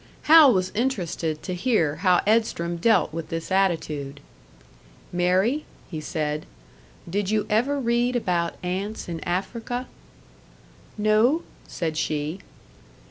[0.23, 4.19] Hal was interested to hear how Edstrom dealt with this attitude.
[5.13, 6.47] "Mary," he said,
[7.07, 9.85] "did you ever read about ants in Africa?"
[10.97, 12.39] "No," said she.